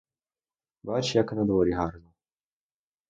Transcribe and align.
Бач, 0.89 1.03
як 1.17 1.33
надворі 1.41 1.71
гарно. 1.81 2.11